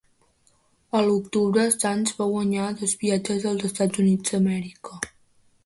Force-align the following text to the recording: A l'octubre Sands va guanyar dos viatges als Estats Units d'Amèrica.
A 0.99 1.01
l'octubre 1.09 1.65
Sands 1.75 2.15
va 2.21 2.27
guanyar 2.31 2.71
dos 2.81 2.97
viatges 3.05 3.47
als 3.53 3.69
Estats 3.73 4.03
Units 4.07 4.35
d'Amèrica. 4.37 5.01